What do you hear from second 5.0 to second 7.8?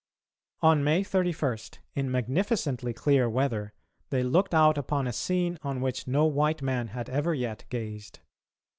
a scene on which no white man had ever yet